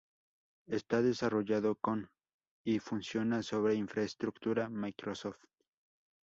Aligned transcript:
Está 0.65 1.03
desarrollado 1.03 1.75
con 1.75 2.09
y 2.63 2.79
funciona 2.79 3.43
sobre 3.43 3.75
infraestructura 3.75 4.67
Microsoft. 4.67 5.43